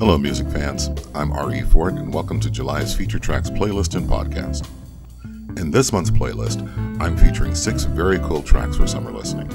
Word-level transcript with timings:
Hello, 0.00 0.16
music 0.16 0.48
fans. 0.48 0.88
I'm 1.14 1.30
R.E. 1.30 1.60
Ford, 1.60 1.96
and 1.96 2.10
welcome 2.10 2.40
to 2.40 2.50
July's 2.50 2.96
Feature 2.96 3.18
Tracks 3.18 3.50
playlist 3.50 3.96
and 3.96 4.08
podcast. 4.08 4.66
In 5.58 5.70
this 5.70 5.92
month's 5.92 6.10
playlist, 6.10 6.62
I'm 6.98 7.18
featuring 7.18 7.54
six 7.54 7.84
very 7.84 8.18
cool 8.20 8.42
tracks 8.42 8.78
for 8.78 8.86
summer 8.86 9.12
listening. 9.12 9.46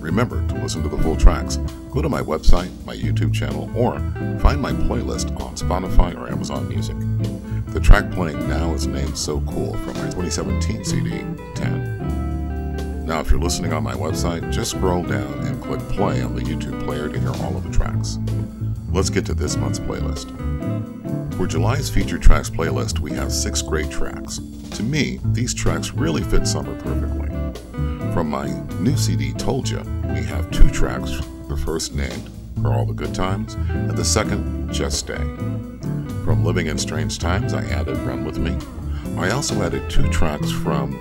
Remember 0.00 0.46
to 0.46 0.54
listen 0.54 0.84
to 0.84 0.88
the 0.88 1.02
full 1.02 1.16
tracks. 1.16 1.56
Go 1.90 2.00
to 2.00 2.08
my 2.08 2.20
website, 2.20 2.70
my 2.84 2.94
YouTube 2.94 3.34
channel, 3.34 3.68
or 3.76 3.98
find 4.38 4.62
my 4.62 4.72
playlist 4.72 5.34
on 5.40 5.56
Spotify 5.56 6.16
or 6.16 6.30
Amazon 6.30 6.68
Music. 6.68 6.96
The 7.74 7.80
track 7.80 8.08
playing 8.12 8.48
now 8.48 8.72
is 8.72 8.86
named 8.86 9.18
So 9.18 9.40
Cool 9.40 9.72
from 9.78 9.94
my 9.94 10.10
2017 10.10 10.84
CD, 10.84 11.10
10. 11.56 13.04
Now, 13.04 13.18
if 13.18 13.32
you're 13.32 13.40
listening 13.40 13.72
on 13.72 13.82
my 13.82 13.94
website, 13.94 14.48
just 14.52 14.70
scroll 14.70 15.02
down 15.02 15.44
and 15.44 15.60
click 15.60 15.80
play 15.88 16.22
on 16.22 16.36
the 16.36 16.42
YouTube 16.42 16.84
player 16.84 17.08
to 17.08 17.18
hear 17.18 17.30
all 17.42 17.56
of 17.56 17.64
the 17.64 17.76
tracks. 17.76 18.20
Let's 18.96 19.10
get 19.10 19.26
to 19.26 19.34
this 19.34 19.58
month's 19.58 19.78
playlist. 19.78 20.30
For 21.36 21.46
July's 21.46 21.90
featured 21.90 22.22
tracks 22.22 22.48
playlist, 22.48 22.98
we 22.98 23.12
have 23.12 23.30
six 23.30 23.60
great 23.60 23.90
tracks. 23.90 24.40
To 24.70 24.82
me, 24.82 25.20
these 25.22 25.52
tracks 25.52 25.92
really 25.92 26.22
fit 26.22 26.46
summer 26.46 26.74
perfectly. 26.80 27.28
From 28.14 28.30
my 28.30 28.48
new 28.80 28.96
CD, 28.96 29.34
Told 29.34 29.68
Ya, 29.68 29.82
we 30.14 30.22
have 30.22 30.50
two 30.50 30.70
tracks, 30.70 31.20
the 31.46 31.58
first 31.62 31.94
named 31.94 32.30
For 32.62 32.72
All 32.72 32.86
the 32.86 32.94
Good 32.94 33.14
Times, 33.14 33.52
and 33.68 33.90
the 33.90 34.02
second, 34.02 34.72
Just 34.72 35.00
Stay. 35.00 35.22
From 36.24 36.42
Living 36.42 36.68
in 36.68 36.78
Strange 36.78 37.18
Times, 37.18 37.52
I 37.52 37.64
added 37.66 37.98
Run 37.98 38.24
With 38.24 38.38
Me. 38.38 38.56
I 39.18 39.28
also 39.28 39.60
added 39.60 39.90
two 39.90 40.08
tracks 40.08 40.50
from 40.50 40.98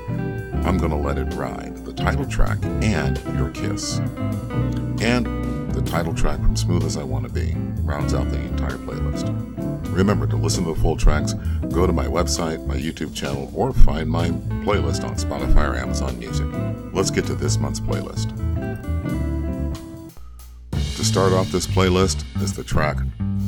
I'm 0.65 0.77
Gonna 0.77 0.99
Let 0.99 1.17
It 1.17 1.33
Ride, 1.35 1.77
the 1.85 1.93
title 1.93 2.25
track, 2.25 2.57
and 2.81 3.17
Your 3.37 3.51
Kiss. 3.51 3.99
And 4.99 5.44
the 5.75 5.81
title 5.81 6.13
track 6.13 6.39
from 6.39 6.55
Smooth 6.55 6.85
As 6.85 6.95
I 6.95 7.03
Wanna 7.03 7.27
Be 7.27 7.53
rounds 7.83 8.13
out 8.13 8.31
the 8.31 8.39
entire 8.39 8.77
playlist. 8.77 9.27
Remember 9.93 10.25
to 10.25 10.37
listen 10.37 10.63
to 10.63 10.73
the 10.73 10.79
full 10.79 10.95
tracks, 10.95 11.33
go 11.69 11.85
to 11.85 11.91
my 11.91 12.05
website, 12.05 12.65
my 12.65 12.77
YouTube 12.77 13.13
channel, 13.13 13.51
or 13.53 13.73
find 13.73 14.09
my 14.09 14.29
playlist 14.63 15.03
on 15.03 15.15
Spotify 15.15 15.69
or 15.69 15.75
Amazon 15.75 16.17
Music. 16.17 16.47
Let's 16.93 17.11
get 17.11 17.25
to 17.25 17.35
this 17.35 17.57
month's 17.57 17.81
playlist. 17.81 18.31
To 20.71 21.03
start 21.03 21.33
off 21.33 21.51
this 21.51 21.67
playlist 21.67 22.23
is 22.41 22.53
the 22.53 22.63
track 22.63 22.97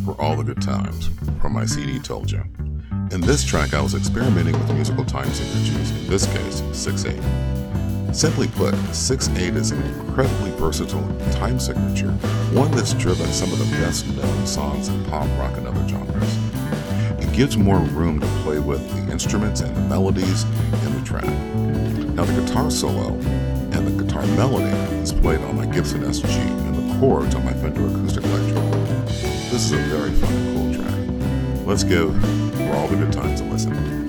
For 0.04 0.20
All 0.22 0.36
the 0.36 0.44
Good 0.44 0.62
Times 0.62 1.10
from 1.42 1.54
my 1.54 1.66
CD 1.66 1.98
Told 1.98 2.30
Ya. 2.30 2.44
In 3.12 3.22
this 3.22 3.46
track, 3.46 3.74
I 3.74 3.82
was 3.82 3.96
experimenting 3.96 4.54
with 4.54 4.74
musical 4.74 5.06
time 5.06 5.32
signatures, 5.32 5.92
in 5.92 6.08
this 6.10 6.26
case, 6.26 6.62
6 6.74 7.06
8. 7.06 7.57
Simply 8.18 8.48
put, 8.48 8.74
6-8 8.74 9.56
is 9.58 9.70
an 9.70 9.80
incredibly 9.84 10.50
versatile 10.54 11.08
time 11.34 11.60
signature, 11.60 12.10
one 12.52 12.72
that's 12.72 12.96
driven 12.96 13.28
some 13.28 13.54
of 13.54 13.60
the 13.60 13.78
best 13.78 14.08
known 14.08 14.48
songs 14.48 14.88
in 14.88 15.06
pop, 15.06 15.28
rock, 15.38 15.56
and 15.56 15.68
other 15.68 15.88
genres. 15.88 16.38
It 17.24 17.32
gives 17.32 17.58
more 17.58 17.78
room 17.78 18.20
to 18.20 18.26
play 18.42 18.58
with 18.58 18.82
the 18.92 19.12
instruments 19.12 19.62
and 19.62 19.76
the 19.78 19.82
melodies 19.82 20.46
in 20.84 21.00
the 21.00 21.02
track. 21.06 21.26
Now, 22.16 22.26
the 22.26 22.42
guitar 22.42 22.72
solo 22.72 23.10
and 23.14 23.86
the 23.86 24.04
guitar 24.04 24.26
melody 24.36 24.76
is 24.96 25.14
played 25.14 25.42
on 25.42 25.56
my 25.56 25.68
Gibson 25.68 26.02
SG 26.02 26.40
and 26.66 26.74
the 26.76 27.00
chords 27.00 27.36
on 27.36 27.46
my 27.46 27.54
Fender 27.54 27.86
Acoustic 27.86 28.24
Electro. 28.24 28.64
This 29.52 29.72
is 29.72 29.74
a 29.74 29.78
very 29.96 30.10
fun 30.14 30.34
and 30.34 30.58
cool 30.58 30.74
track. 30.74 31.68
Let's 31.68 31.84
give 31.84 32.20
For 32.56 32.74
All 32.78 32.88
the 32.88 32.96
Good 32.96 33.14
Times 33.14 33.42
a 33.42 33.44
listen. 33.44 34.07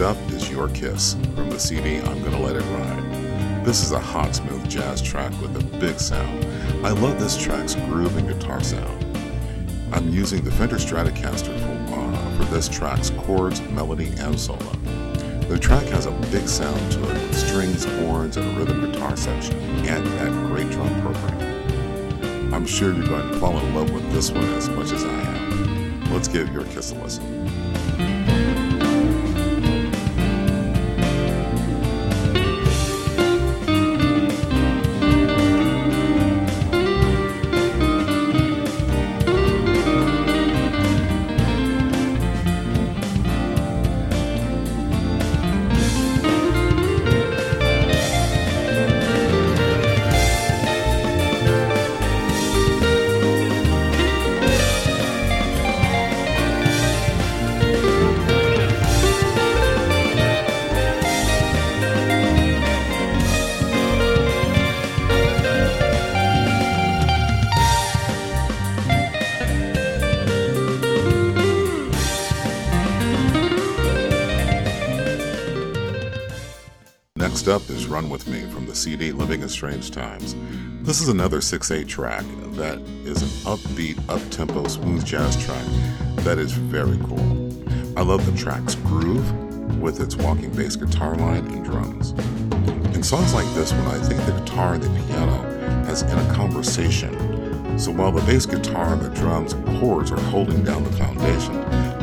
Up 0.00 0.16
is 0.30 0.50
Your 0.50 0.68
Kiss 0.68 1.14
from 1.34 1.50
the 1.50 1.60
CD 1.60 1.98
I'm 1.98 2.22
Gonna 2.22 2.40
Let 2.40 2.56
It 2.56 2.62
Ride. 2.62 3.64
This 3.66 3.84
is 3.84 3.92
a 3.92 4.00
hot, 4.00 4.34
smooth 4.34 4.66
jazz 4.66 5.02
track 5.02 5.30
with 5.42 5.54
a 5.56 5.78
big 5.78 6.00
sound. 6.00 6.42
I 6.86 6.90
love 6.90 7.20
this 7.20 7.36
track's 7.36 7.74
groove 7.74 8.16
and 8.16 8.26
guitar 8.26 8.62
sound. 8.62 9.04
I'm 9.92 10.08
using 10.08 10.42
the 10.42 10.52
Fender 10.52 10.76
Stratocaster 10.76 11.54
for, 11.60 11.94
uh, 11.94 12.36
for 12.38 12.44
this 12.44 12.66
track's 12.66 13.10
chords, 13.10 13.60
melody, 13.60 14.08
and 14.16 14.40
solo. 14.40 14.72
The 15.48 15.58
track 15.58 15.84
has 15.88 16.06
a 16.06 16.12
big 16.32 16.48
sound 16.48 16.92
to 16.92 17.02
it 17.02 17.12
with 17.12 17.36
strings, 17.36 17.84
horns, 17.84 18.38
and 18.38 18.56
a 18.56 18.58
rhythm 18.58 18.90
guitar 18.90 19.18
section, 19.18 19.58
and 19.86 20.06
that 20.06 20.32
great 20.48 20.70
drum 20.70 20.98
program. 21.02 22.54
I'm 22.54 22.64
sure 22.64 22.94
you're 22.94 23.06
going 23.06 23.28
to 23.30 23.38
fall 23.38 23.58
in 23.58 23.74
love 23.74 23.92
with 23.92 24.10
this 24.12 24.30
one 24.30 24.44
as 24.54 24.70
much 24.70 24.92
as 24.92 25.04
I 25.04 25.08
am. 25.08 26.10
Let's 26.10 26.26
give 26.26 26.50
Your 26.54 26.64
Kiss 26.64 26.92
a 26.92 26.94
listen. 26.94 27.40
Next 77.30 77.46
up 77.46 77.70
is 77.70 77.86
Run 77.86 78.10
With 78.10 78.26
Me 78.26 78.40
from 78.50 78.66
the 78.66 78.74
CD 78.74 79.12
Living 79.12 79.42
in 79.42 79.48
Strange 79.48 79.92
Times. 79.92 80.34
This 80.82 81.00
is 81.00 81.08
another 81.08 81.40
6 81.40 81.70
8 81.70 81.86
track 81.86 82.24
that 82.54 82.78
is 83.04 83.22
an 83.22 83.28
upbeat, 83.52 83.96
up 84.10 84.20
tempo, 84.30 84.66
smooth 84.66 85.06
jazz 85.06 85.36
track 85.42 85.64
that 86.24 86.38
is 86.38 86.50
very 86.50 86.98
cool. 87.06 87.48
I 87.96 88.02
love 88.02 88.26
the 88.26 88.36
track's 88.36 88.74
groove 88.74 89.80
with 89.80 90.00
its 90.00 90.16
walking 90.16 90.50
bass 90.50 90.74
guitar 90.74 91.14
line 91.14 91.46
and 91.46 91.64
drums. 91.64 92.10
In 92.96 93.02
songs 93.04 93.32
like 93.32 93.46
this 93.54 93.72
one, 93.72 93.86
I 93.86 93.98
think 94.00 94.20
the 94.26 94.32
guitar 94.32 94.74
and 94.74 94.82
the 94.82 94.90
piano 95.06 95.42
has 95.84 96.02
in 96.02 96.18
a 96.18 96.34
conversation. 96.34 97.78
So 97.78 97.92
while 97.92 98.10
the 98.10 98.22
bass 98.22 98.44
guitar, 98.44 98.96
the 98.96 99.08
drums, 99.10 99.52
and 99.52 99.64
chords 99.78 100.10
are 100.10 100.20
holding 100.20 100.64
down 100.64 100.82
the 100.82 100.92
foundation, 100.92 101.54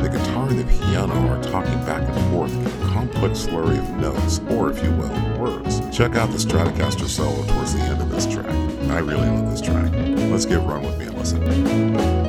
the 0.02 0.08
guitar 0.10 0.48
and 0.48 0.58
the 0.58 0.64
piano 0.64 1.14
are 1.28 1.42
talking 1.42 1.78
back 1.84 2.02
and 2.02 2.32
forth 2.32 2.77
complex 2.98 3.46
slurry 3.46 3.78
of 3.78 3.88
notes, 3.90 4.40
or 4.50 4.72
if 4.72 4.82
you 4.82 4.90
will, 4.90 5.38
words. 5.38 5.80
Check 5.96 6.16
out 6.16 6.30
the 6.32 6.36
Stratocaster 6.36 7.06
solo 7.06 7.46
towards 7.46 7.72
the 7.74 7.80
end 7.80 8.02
of 8.02 8.10
this 8.10 8.26
track. 8.26 8.50
I 8.90 8.98
really 8.98 9.28
love 9.28 9.52
this 9.52 9.60
track. 9.60 9.92
Let's 10.32 10.46
get 10.46 10.58
Run 10.66 10.82
With 10.82 10.98
Me 10.98 11.06
and 11.06 11.16
listen. 11.16 12.27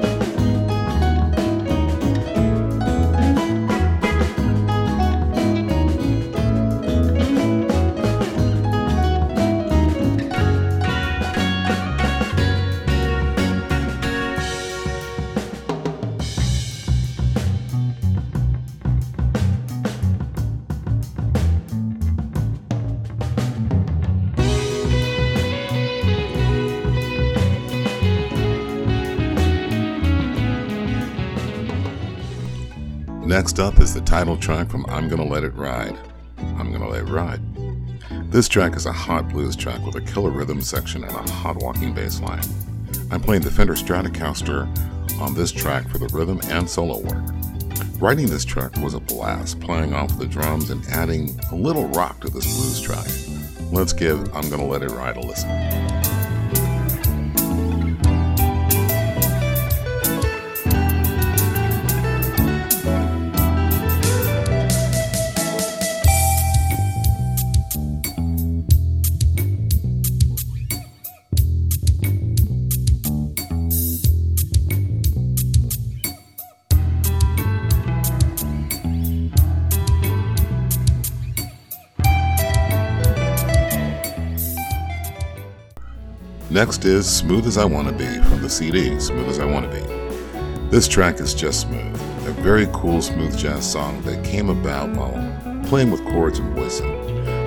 Next 33.30 33.60
up 33.60 33.80
is 33.80 33.94
the 33.94 34.02
title 34.02 34.36
track 34.36 34.72
from 34.72 34.88
I'm 34.90 35.08
Gonna 35.08 35.24
Let 35.24 35.44
It 35.44 35.54
Ride. 35.54 35.96
I'm 36.58 36.72
Gonna 36.72 36.90
Let 36.90 37.04
It 37.04 37.12
Ride. 37.12 37.40
This 38.32 38.48
track 38.48 38.76
is 38.76 38.88
a 38.88 38.92
hot 38.92 39.30
blues 39.30 39.56
track 39.56 39.86
with 39.86 39.94
a 39.98 40.02
killer 40.02 40.32
rhythm 40.32 40.62
section 40.62 41.04
and 41.04 41.14
a 41.14 41.32
hot 41.34 41.58
walking 41.58 41.94
bass 41.94 42.22
line. 42.22 42.42
I'm 43.12 43.22
playing 43.22 43.44
the 43.44 43.52
Fender 43.52 43.76
Stratocaster 43.76 44.66
on 45.22 45.36
this 45.36 45.52
track 45.52 45.88
for 45.90 46.00
the 46.00 46.08
rhythm 46.08 46.42
and 46.46 46.68
solo 46.68 47.02
work. 47.02 47.24
Writing 48.00 48.26
this 48.26 48.46
track 48.46 48.76
was 48.78 48.96
a 48.96 49.00
blast, 49.00 49.60
playing 49.60 49.94
off 49.94 50.18
the 50.18 50.26
drums 50.26 50.72
and 50.72 50.84
adding 50.88 51.40
a 51.52 51.56
little 51.56 51.88
rock 51.90 52.22
to 52.22 52.32
this 52.32 52.52
blues 52.58 52.82
track. 52.82 53.06
Let's 53.72 53.94
give 53.94 54.36
I'm 54.36 54.50
Gonna 54.50 54.66
Let 54.66 54.82
It 54.82 54.90
Ride 54.90 55.18
a 55.18 55.22
listen. 55.22 56.09
Next 86.60 86.84
is 86.84 87.10
Smooth 87.10 87.48
as 87.48 87.58
I 87.58 87.64
Wanna 87.64 87.94
Be 87.94 88.20
from 88.24 88.42
the 88.42 88.50
CD 88.50 89.00
Smooth 89.00 89.30
as 89.30 89.40
I 89.40 89.46
Wanna 89.46 89.70
Be. 89.70 89.80
This 90.70 90.90
track 90.90 91.22
is 91.22 91.34
just 91.34 91.62
smooth, 91.62 91.96
a 92.28 92.34
very 92.42 92.68
cool 92.74 93.02
smooth 93.02 93.38
jazz 93.38 93.72
song 93.72 94.02
that 94.02 94.26
came 94.26 94.50
about 94.50 94.90
while 94.90 95.14
playing 95.68 95.90
with 95.90 96.04
chords 96.04 96.38
and 96.38 96.54
voicing. 96.54 96.92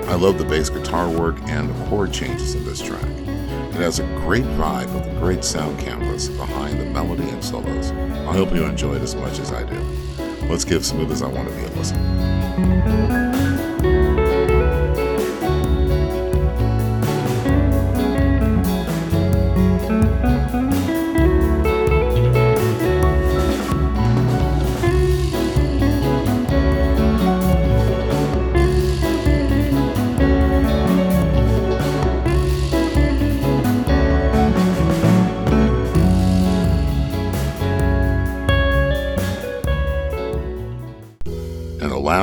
I 0.09 0.15
love 0.15 0.39
the 0.39 0.45
bass 0.45 0.71
guitar 0.71 1.07
work 1.07 1.37
and 1.43 1.69
the 1.69 1.85
chord 1.85 2.11
changes 2.11 2.55
in 2.55 2.65
this 2.65 2.81
track. 2.81 3.05
It 3.05 3.75
has 3.75 3.99
a 3.99 4.03
great 4.25 4.45
vibe 4.45 4.91
with 4.95 5.05
a 5.05 5.19
great 5.19 5.43
sound 5.43 5.77
canvas 5.77 6.29
behind 6.29 6.81
the 6.81 6.85
melody 6.85 7.29
and 7.29 7.43
solos. 7.43 7.91
I 7.91 8.33
hope 8.33 8.51
you 8.51 8.63
enjoy 8.63 8.95
it 8.95 9.03
as 9.03 9.13
much 9.13 9.37
as 9.37 9.51
I 9.51 9.61
do. 9.61 9.79
Let's 10.47 10.65
give 10.65 10.83
Smooth 10.83 11.11
as 11.11 11.21
I 11.21 11.27
Wanna 11.27 11.51
Be 11.51 11.61
a 11.61 11.69
listen. 11.77 13.42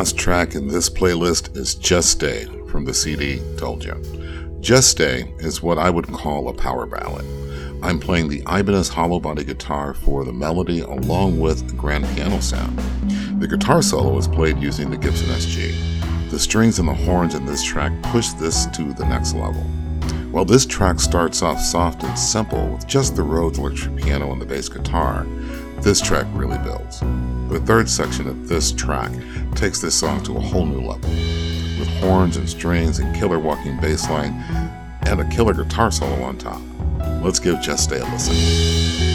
Last 0.01 0.17
track 0.17 0.55
in 0.55 0.67
this 0.67 0.89
playlist 0.89 1.55
is 1.55 1.75
Just 1.75 2.09
Stay 2.09 2.47
from 2.69 2.87
the 2.87 2.95
CD 2.95 3.39
Told 3.59 3.85
You. 3.85 4.57
Just 4.59 4.89
Stay 4.89 5.31
is 5.41 5.63
what 5.63 5.77
I 5.77 5.91
would 5.91 6.07
call 6.07 6.49
a 6.49 6.55
power 6.55 6.87
ballad. 6.87 7.27
I'm 7.83 8.01
playing 8.01 8.29
the 8.29 8.41
Ibanez 8.47 8.89
hollow 8.89 9.21
body 9.21 9.45
guitar 9.45 9.93
for 9.93 10.25
the 10.25 10.33
melody 10.33 10.81
along 10.81 11.39
with 11.39 11.71
a 11.71 11.75
grand 11.75 12.07
piano 12.17 12.41
sound. 12.41 12.79
The 13.43 13.47
guitar 13.47 13.83
solo 13.83 14.17
is 14.17 14.27
played 14.27 14.57
using 14.57 14.91
the 14.91 14.97
Gibson 14.97 15.29
SG. 15.29 16.31
The 16.31 16.39
strings 16.39 16.79
and 16.79 16.89
the 16.89 16.95
horns 16.95 17.35
in 17.35 17.45
this 17.45 17.63
track 17.63 17.93
push 18.05 18.31
this 18.31 18.65
to 18.69 18.95
the 18.95 19.05
next 19.05 19.35
level. 19.35 19.61
While 20.31 20.47
this 20.47 20.65
track 20.65 20.99
starts 20.99 21.43
off 21.43 21.61
soft 21.61 22.05
and 22.05 22.19
simple 22.19 22.69
with 22.69 22.87
just 22.87 23.17
the 23.17 23.23
Rhodes 23.23 23.59
electric 23.59 23.97
piano 23.97 24.33
and 24.33 24.41
the 24.41 24.47
bass 24.47 24.71
guitar, 24.71 25.27
this 25.83 26.01
track 26.01 26.27
really 26.33 26.59
builds. 26.59 27.01
The 27.01 27.63
third 27.65 27.89
section 27.89 28.29
of 28.29 28.49
this 28.49 28.73
track 28.73 29.11
takes 29.55 29.81
this 29.81 29.95
song 29.95 30.23
to 30.25 30.37
a 30.37 30.41
whole 30.41 30.67
new 30.67 30.81
level, 30.81 31.09
with 31.79 31.89
horns 32.01 32.37
and 32.37 32.49
strings 32.49 32.99
and 32.99 33.15
killer 33.17 33.39
walking 33.39 33.81
bass 33.81 34.09
line 34.09 34.33
and 35.03 35.21
a 35.21 35.29
killer 35.29 35.55
guitar 35.55 35.91
solo 35.91 36.23
on 36.23 36.39
top. 36.39 36.61
Let's 37.23 37.39
give 37.39 37.61
Just 37.61 37.85
Stay 37.85 37.99
a 37.99 38.05
listen. 38.05 39.10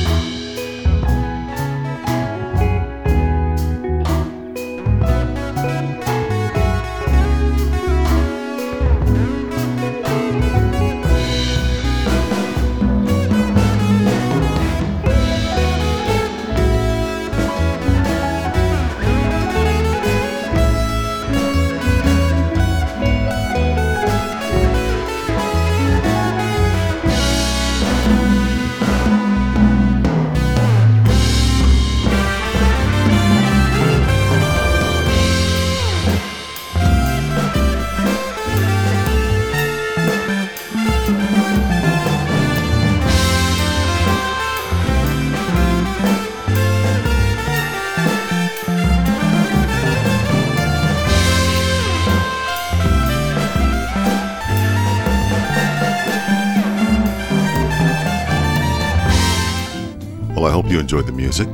I 60.45 60.51
hope 60.51 60.67
you 60.67 60.79
enjoyed 60.79 61.07
the 61.07 61.11
music. 61.11 61.47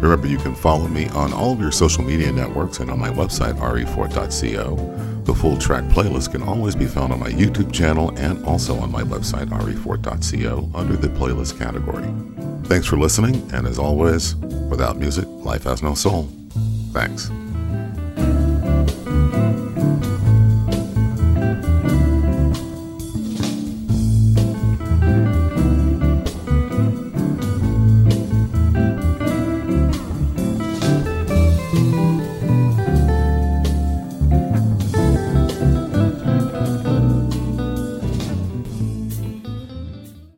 Remember, 0.00 0.26
you 0.26 0.38
can 0.38 0.54
follow 0.54 0.88
me 0.88 1.08
on 1.10 1.32
all 1.32 1.52
of 1.52 1.60
your 1.60 1.70
social 1.70 2.02
media 2.02 2.32
networks 2.32 2.80
and 2.80 2.90
on 2.90 2.98
my 2.98 3.10
website, 3.10 3.54
re4.co. 3.58 5.22
The 5.24 5.34
full 5.34 5.56
track 5.56 5.84
playlist 5.84 6.32
can 6.32 6.42
always 6.42 6.74
be 6.74 6.86
found 6.86 7.12
on 7.12 7.20
my 7.20 7.30
YouTube 7.30 7.72
channel 7.72 8.12
and 8.18 8.44
also 8.44 8.76
on 8.78 8.90
my 8.90 9.02
website, 9.02 9.46
re4.co, 9.46 10.70
under 10.74 10.96
the 10.96 11.08
playlist 11.08 11.58
category. 11.58 12.12
Thanks 12.64 12.86
for 12.86 12.96
listening, 12.96 13.48
and 13.52 13.66
as 13.66 13.78
always, 13.78 14.34
without 14.34 14.96
music, 14.96 15.26
life 15.28 15.64
has 15.64 15.82
no 15.82 15.94
soul. 15.94 16.28
Thanks. 16.92 17.30